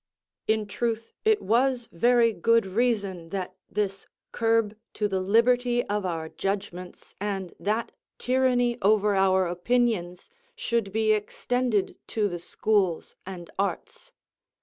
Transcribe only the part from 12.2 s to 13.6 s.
the schools and